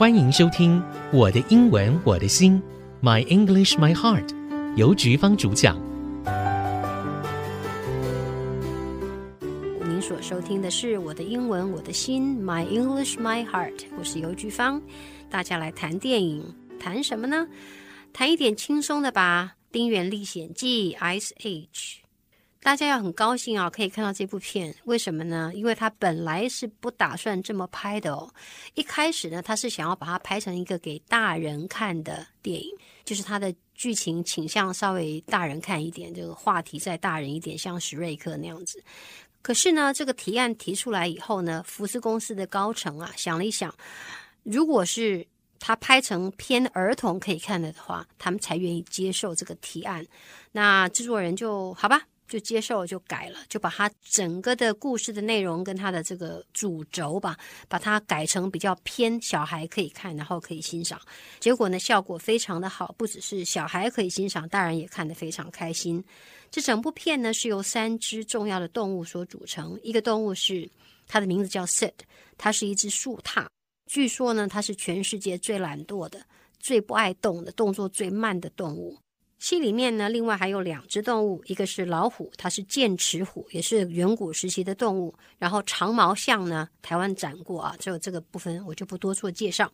[0.00, 0.80] 欢迎收听
[1.12, 2.58] 《我的英文我的心》
[3.06, 4.34] ，My English My Heart，
[4.74, 5.78] 由菊芳主讲。
[9.86, 14.80] 您所收听的是《我的英文我的心》，My English My Heart，我是邮菊芳。
[15.28, 16.46] 大家来谈电影，
[16.78, 17.46] 谈什么呢？
[18.10, 21.99] 谈一点轻松的吧，《丁原历险记》Ice Age。
[22.62, 25.50] 大家要很高兴啊，可以看到这部片，为什么呢？
[25.54, 28.30] 因为他本来是不打算这么拍的哦。
[28.74, 32.68] 一开始呢，他是想要把它拍成一个给大人看的电影，
[33.02, 38.82] 就是他的剧情倾向稍微大人看一点，这个话题再大人一点，像史瑞克那样子。
[39.40, 43.74] 可是呢，这个提案提出来以后呢，福斯公司的高层啊想了一想，
[44.42, 45.26] 如果是
[45.58, 50.06] 他拍成偏儿童可以看的的话，他们才愿意接受这个提案。
[50.52, 52.02] 那制作人就好吧。
[52.30, 57.36] 就接受就改了，就把它整个的故事的内容跟它的这个主轴吧，
[57.68, 60.98] 把它改成比较偏小孩可以看，然后可以欣赏。
[61.40, 66.02] 结果呢，效果非常的好，不只是小孩可以欣赏，大人也看得非常开心。
[66.52, 70.70] 这整部片呢是由三只重要的动物所组成，一个动物是
[71.08, 71.92] 它的名字叫 Sid，
[72.38, 73.44] 它是一只树獭。
[73.86, 76.24] 据说呢，它是全世界最懒惰的、
[76.60, 78.96] 最不爱动的、动作最慢的动物。
[79.40, 85.14] 戏里面呢，另外还有两只动物，一个是老虎，它是剑齿虎，也是远古时期的动物。
[85.38, 89.72] 然后长毛象呢，台湾展过啊，只有这个部分我就不多做介绍。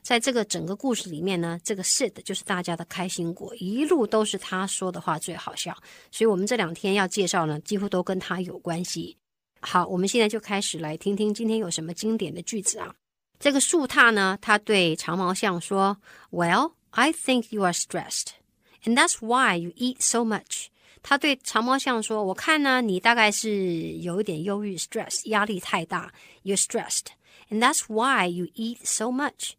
[0.00, 5.76] 在这个整个故事里面呢，这个 Sid 就是大家的开心果，一路都是他说的话最好笑，
[6.10, 9.18] 所以我们这两天要介绍呢，几乎都跟他有关系。
[9.60, 12.94] 好，我们现在就开始来听听今天有什么经典的句子啊。
[13.38, 15.98] 这个树獭呢，他对长毛象说
[16.30, 18.41] ：“Well, I think you are stressed.”
[18.83, 20.67] And that's why you eat so much。
[21.03, 26.11] 他对长毛象说：“我看呢，你大概是有一点忧郁，stress，压力太大，
[26.43, 29.51] you're stressed。And that's why you eat so much。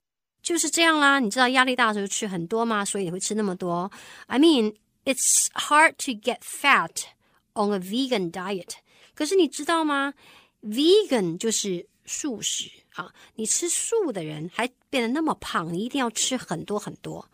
[0.43, 2.85] 就是这样啦，你知道压力大的时候吃很多吗？
[2.85, 3.91] 所以你会吃那么多。
[4.27, 7.05] I mean, it's hard to get fat
[7.55, 8.73] on a vegan diet。
[9.15, 10.15] 可是你知道吗？
[10.63, 17.27] Vegan 就是素食啊，你吃素的人还变得那么胖，你一定要吃很多很多。”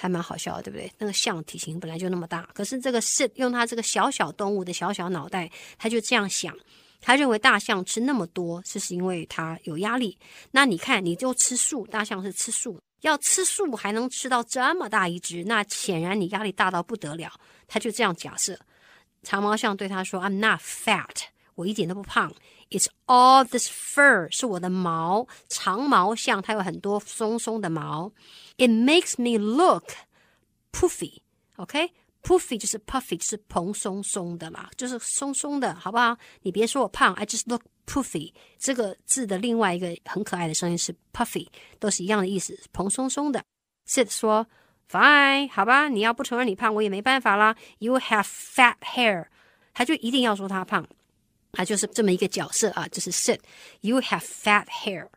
[0.00, 0.90] 还蛮好笑的，对不对？
[0.98, 6.56] 那个象体型本来就那么大，可是这个是用它这个小小动物的小小脑袋，他就这样想，
[7.00, 10.18] 他认为大象吃那么多，这是因为它有压力。
[10.50, 17.32] 那你看，你就吃素，大象是吃素，要吃素还能吃到这么大一只，那显然你压力大到不得了。
[17.68, 18.58] 他就这样假设。
[19.22, 21.24] 长毛象对他说：“I'm not fat，
[21.54, 22.32] 我一点都不胖。
[22.70, 25.26] It's all this fur，是我的毛。
[25.48, 28.12] 长毛象它有很多松松的毛。”
[28.56, 29.88] It makes me look
[30.72, 31.18] puffy,
[31.56, 31.92] OK?
[32.22, 36.16] Puffy 就是 puffy，是蓬松松的啦，就是松松的，好不好？
[36.42, 38.32] 你别说我胖，I just look puffy。
[38.58, 41.48] 这个字的另外一个很可爱的声音是 puffy，
[41.78, 43.42] 都是一样的意思，蓬松松的。
[43.88, 44.46] Sid 说
[44.90, 47.56] ，Fine，好吧，你要不承认你胖，我也没办法啦。
[47.78, 49.28] You have fat hair，
[49.72, 50.86] 他就一定要说他胖，
[51.52, 53.40] 他就是这么一个角色啊，就是 Sid。
[53.80, 55.08] You have fat hair，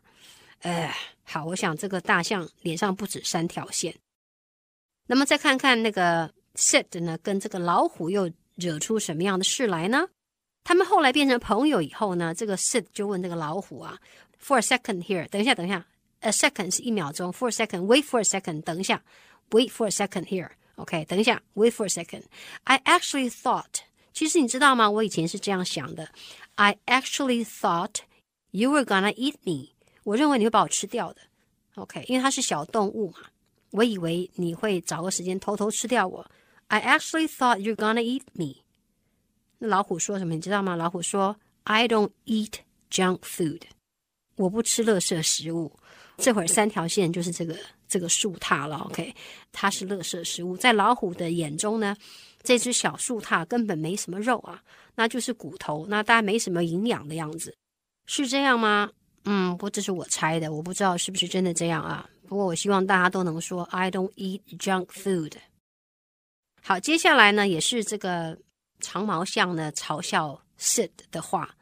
[0.60, 0.94] 呃。
[1.26, 3.94] 好，我想这个大象脸上不止三条线。
[5.06, 10.06] 那么再看看那个 Sid 呢，跟这个老虎又惹出什么样的事来呢？
[10.62, 13.98] 他们后来变成朋友以后呢，这个 Sid 就问这个老虎啊
[14.38, 15.86] ，For a second here，等一下，等一下
[16.20, 19.02] ，a second 是一秒钟，for a second，wait for a second，等一下
[19.50, 23.80] ，wait for a second here，OK，等一下，wait for a second，I actually thought，
[24.14, 24.88] 其实你知道吗？
[24.88, 26.08] 我以前是这样想的
[26.54, 27.96] ，I actually thought
[28.52, 29.74] you were gonna eat me。
[30.04, 31.20] 我认为你会把我吃掉的
[31.74, 32.04] ，OK？
[32.08, 33.18] 因为它是小动物嘛，
[33.72, 36.30] 我以为你会找个时间偷偷吃掉我。
[36.68, 38.62] I actually thought you're gonna eat me。
[39.58, 40.34] 那老虎说什么？
[40.34, 40.76] 你知道吗？
[40.76, 42.52] 老虎说：“I don't eat
[42.90, 43.62] junk food。”
[44.36, 45.76] 我不吃垃圾食物。
[46.16, 47.56] 这会儿三条线就是这个
[47.88, 49.12] 这个树獭了，OK？
[49.50, 51.96] 它是垃圾食物，在老虎的眼中呢，
[52.44, 54.62] 这只小树獭根本没什么肉啊，
[54.94, 57.56] 那就是骨头，那大概没什么营养的样子，
[58.06, 58.90] 是这样吗？
[59.24, 62.08] 嗯，不，这是我猜的，我不知道是不是真的这样啊。
[62.28, 65.32] 不过我希望大家都能说 I don't eat junk food。
[66.62, 68.38] 好，接下来呢，也是这个
[68.80, 71.56] 长毛象呢嘲笑 Sid 的话。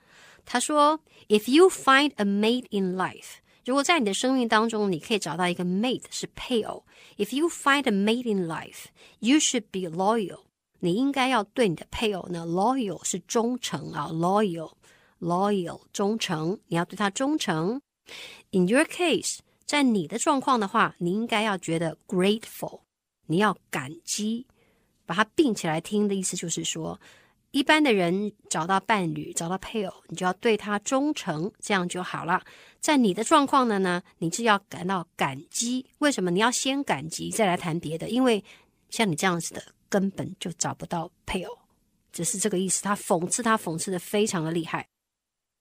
[0.44, 6.85] 他说：“If you find a mate in life，如果在你的生命当中，你可以找到一个 mate 是配偶。
[7.17, 10.40] If you find a mate in life，you should be loyal。
[10.82, 14.73] 你应该要对你的配偶呢，loyal 是忠诚啊，loyal。”
[15.23, 17.81] Loyal 忠诚，你要对他忠诚。
[18.50, 22.81] In your case，在你的状况的话，你应该要觉得 grateful，
[23.29, 24.49] 你要感激。
[25.06, 27.00] 把它并起来听的意思就是说
[27.52, 32.43] 一般的人找到伴侣、找到配偶，你就要对他忠诚，这样就好了。
[32.81, 35.87] 在你的状况呢呢，你是要感到感激。
[35.99, 38.08] 为什么你要先感激，再来谈别的？
[38.08, 38.43] 因为
[38.90, 41.60] 像你这样子的，根本就找不到配偶，
[42.12, 42.84] 只是这个意思。
[42.84, 44.88] 他讽刺他，讽刺的非常的厉害。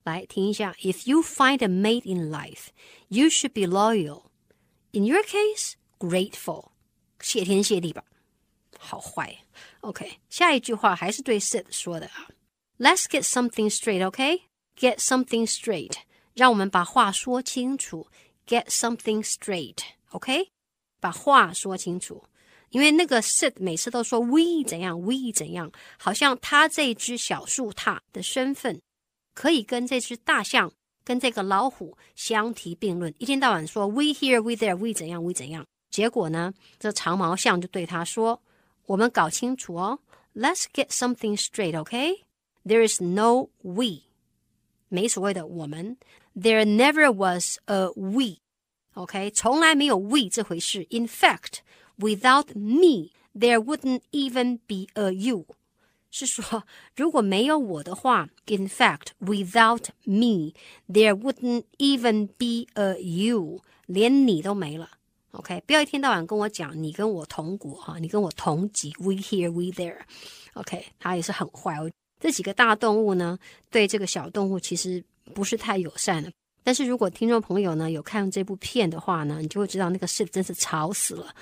[0.05, 2.69] 来听一下：If you find a mate in life,
[3.09, 4.25] you should be loyal.
[4.93, 6.71] In your case, grateful.
[7.21, 8.05] 谢天谢地吧。
[8.79, 9.39] 好坏，
[9.81, 10.21] OK。
[10.29, 12.29] 下一句话还是对 Sid 说的啊。
[12.79, 14.43] Let's get something straight, OK?
[14.77, 15.95] Get something straight，
[16.35, 18.09] 让我们把话说清楚。
[18.47, 19.79] Get something straight,
[20.11, 20.51] OK?
[21.01, 22.25] 把话说清楚。
[22.72, 28.82] 因为那个 Sid 每次都说 we 怎样，we 怎样，好像他这只小树獭的身份
[29.34, 30.72] 可以跟这只大象、
[31.04, 35.66] 跟这个老虎相提并论，一天到晚说 we here, we there, we 怎样，we 怎样。
[35.90, 38.42] 结果呢，这长毛象就对他说。
[38.88, 40.00] 我们搞清楚哦
[40.34, 44.04] ，Let's get something straight，OK？There is no we，
[44.90, 45.98] 没所谓的我们。
[46.36, 49.32] There never was a we，OK？
[49.32, 50.88] 从来没有 we 这回事。
[50.90, 51.60] In fact,
[52.02, 55.46] without me, there wouldn't even be a you。
[56.14, 56.64] 是说，
[56.98, 60.52] 如果没有我的话，In fact, without me,
[60.90, 64.90] there wouldn't even be a you，连你都没了。
[65.32, 70.00] OK，不要一天到晚跟我讲你跟我同国哈，你跟我同级，We here, we there。
[70.56, 71.78] OK，他也是很坏。
[72.20, 73.40] 这几个大动物呢，
[73.70, 75.02] 对这个小动物其实
[75.34, 76.30] 不是太友善的。
[76.62, 81.34] 但是如果听众朋友呢有看这部片的话呢，你就会知道那个是真是吵死了。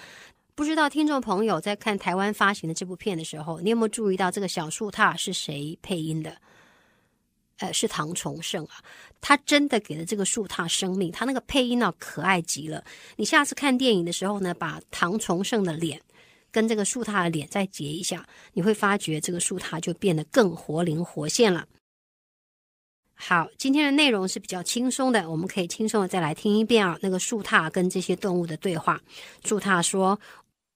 [0.60, 6.36] 不知道听众朋友在看台湾发行的这部片的时候，你有没有注意到这个小树獭是谁配音的？
[7.60, 8.84] 呃，是唐崇盛啊，
[9.22, 12.84] 他真的给了这个树獭生命，他那个配音啊，可爱极了。
[13.16, 16.02] 你下次看电影的时候呢，把唐崇盛的脸
[16.52, 21.66] 跟这个树獭的脸再截一下，你会发觉这个树獭就变得更活灵活现了。
[23.16, 29.00] 好，今天的内容是比较轻松的，我们可以轻松的再来听一遍啊，那个树獭跟这些动物的对话。
[29.46, 30.20] 树獭说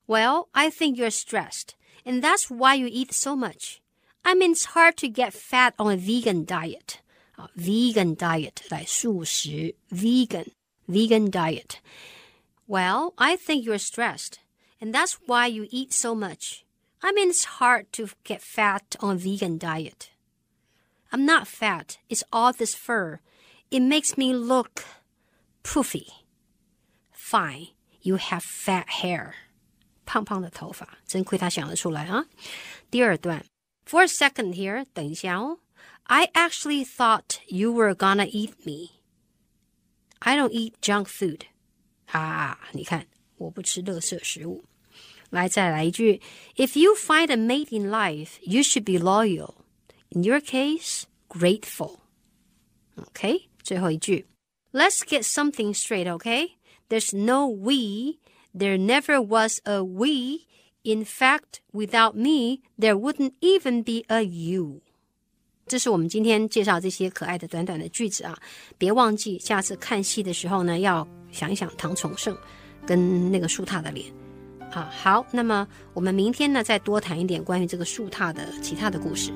[0.06, 1.74] ：“Well, I think you're stressed,
[2.04, 3.80] and that's why you eat so much.”
[4.24, 7.00] I mean, it's hard to get fat on a vegan diet.
[7.36, 10.50] 啊，vegan diet 来素食，vegan
[10.88, 11.80] vegan diet.
[12.66, 14.40] Well, I think you're stressed,
[14.80, 16.64] and that's why you eat so much.
[17.00, 20.10] I mean, it's hard to get fat on a vegan diet.
[21.12, 21.98] I'm not fat.
[22.08, 23.20] It's all this fur.
[23.70, 24.84] It makes me look
[25.62, 26.08] poofy.
[27.12, 27.68] Fine,
[28.02, 29.36] you have fat hair.
[30.06, 32.26] 胖胖的头发，真亏他想得出来啊。
[32.90, 33.44] 第二段。
[33.86, 35.60] For a second here，等一下哦。
[36.02, 38.90] I actually thought you were gonna eat me.
[40.18, 41.42] I don't eat junk food.
[42.06, 43.06] 啊，你看，
[43.36, 44.64] 我不吃垃圾食物。
[45.30, 46.20] 来，再来一句。
[46.56, 49.54] If you find a mate in life, you should be loyal.
[50.10, 51.98] In your case, grateful.
[52.96, 54.26] OK，最后一句。
[54.72, 56.56] Let's get something straight, OK?
[56.88, 58.18] There's no we.
[58.55, 60.45] There never was a we.
[60.83, 64.81] In fact, without me, there wouldn't even be a you.
[65.65, 68.37] 这是我们今天介绍这些可爱的短短的句子啊！
[68.77, 72.37] 别忘记下次看戏的时候呢，要想一想唐崇盛
[72.85, 74.13] 跟那个树獭的脸
[74.71, 74.91] 啊。
[74.91, 79.31] 好，那么我们明天呢再多谈一点关于这个树獭的其他的故事。